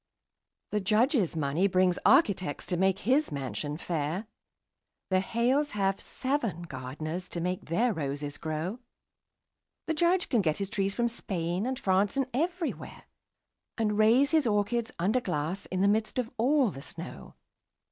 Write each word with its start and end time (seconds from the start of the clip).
The 0.71 0.79
Judge's 0.79 1.35
money 1.35 1.67
brings 1.67 1.99
architects 2.07 2.65
to 2.65 2.75
make 2.75 2.97
his 2.97 3.31
mansion 3.31 3.77
fair; 3.77 4.25
The 5.11 5.19
Hales 5.19 5.73
have 5.77 6.01
seven 6.01 6.63
gardeners 6.63 7.29
to 7.29 7.39
make 7.39 7.65
their 7.65 7.93
roses 7.93 8.39
grow; 8.39 8.79
The 9.85 9.93
Judge 9.93 10.27
can 10.27 10.41
get 10.41 10.57
his 10.57 10.71
trees 10.71 10.95
from 10.95 11.07
Spain 11.07 11.67
and 11.67 11.77
France 11.77 12.17
and 12.17 12.25
everywhere, 12.33 13.03
And 13.77 13.95
raise 13.99 14.31
his 14.31 14.47
orchids 14.47 14.91
under 14.97 15.21
glass 15.21 15.67
in 15.67 15.81
the 15.81 15.87
midst 15.87 16.17
of 16.17 16.31
all 16.35 16.71
the 16.71 16.81
snow. 16.81 17.35